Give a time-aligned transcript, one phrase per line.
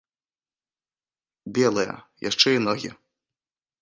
[1.59, 1.93] Белыя,
[2.29, 2.91] яшчэ і ногі.